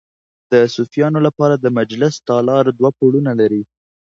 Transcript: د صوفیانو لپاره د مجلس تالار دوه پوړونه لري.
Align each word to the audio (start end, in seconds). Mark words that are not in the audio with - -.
د 0.51 0.53
صوفیانو 0.75 1.19
لپاره 1.27 1.55
د 1.57 1.65
مجلس 1.79 2.13
تالار 2.27 2.65
دوه 2.77 2.91
پوړونه 2.97 3.31
لري. 3.39 3.61